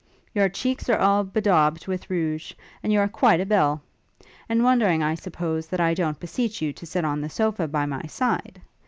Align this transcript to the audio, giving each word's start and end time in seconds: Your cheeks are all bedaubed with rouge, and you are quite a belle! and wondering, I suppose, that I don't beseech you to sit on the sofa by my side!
Your 0.33 0.49
cheeks 0.49 0.89
are 0.89 0.97
all 0.97 1.23
bedaubed 1.23 1.85
with 1.85 2.09
rouge, 2.09 2.53
and 2.81 2.91
you 2.91 2.99
are 3.01 3.07
quite 3.07 3.39
a 3.39 3.45
belle! 3.45 3.83
and 4.49 4.63
wondering, 4.63 5.03
I 5.03 5.13
suppose, 5.13 5.67
that 5.67 5.79
I 5.79 5.93
don't 5.93 6.19
beseech 6.19 6.59
you 6.59 6.73
to 6.73 6.87
sit 6.87 7.05
on 7.05 7.21
the 7.21 7.29
sofa 7.29 7.67
by 7.67 7.85
my 7.85 8.07
side! 8.07 8.63